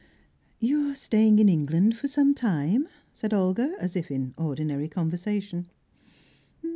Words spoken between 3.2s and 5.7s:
Olga, as if in ordinary conversation.